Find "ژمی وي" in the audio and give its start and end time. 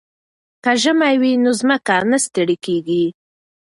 0.81-1.31